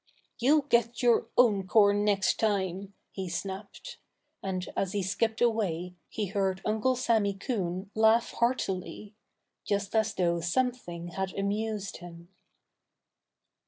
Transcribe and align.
"You'll 0.39 0.63
get 0.63 1.03
your 1.03 1.27
own 1.37 1.67
corn 1.67 2.03
next 2.03 2.39
time," 2.39 2.95
he 3.11 3.29
snapped. 3.29 3.99
And 4.41 4.67
as 4.75 4.93
he 4.93 5.03
skipped 5.03 5.41
away 5.41 5.93
he 6.09 6.25
heard 6.25 6.59
Uncle 6.65 6.95
Sammy 6.95 7.35
Coon 7.35 7.91
laugh 7.93 8.31
heartily 8.39 9.13
just 9.63 9.95
as 9.95 10.15
though 10.15 10.41
something 10.41 11.09
had 11.09 11.35
amused 11.35 11.97
him. 11.97 12.29